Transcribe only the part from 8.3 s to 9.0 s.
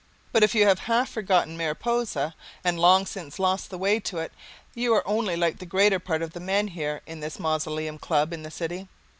in the city.